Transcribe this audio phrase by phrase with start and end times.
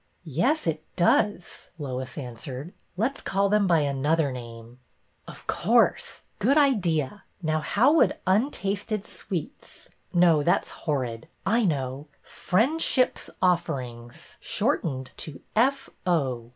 [0.25, 2.73] ''Yes, it does," Lois answered.
[2.97, 4.79] "Let's call them by some other name.""
[5.27, 6.23] Of course!
[6.39, 7.23] Good idea!
[7.43, 11.27] Now, how would Untasted Sweets— no, that 's horrid.
[11.45, 12.07] I know!
[12.23, 15.87] Friendship's Offerings, shortened to F.
[16.07, 16.49] O."